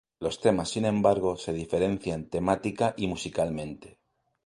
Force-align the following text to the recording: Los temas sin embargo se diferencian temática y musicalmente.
Los 0.19 0.39
temas 0.41 0.71
sin 0.71 0.85
embargo 0.85 1.37
se 1.37 1.53
diferencian 1.53 2.27
temática 2.27 2.95
y 2.97 3.05
musicalmente. 3.05 3.99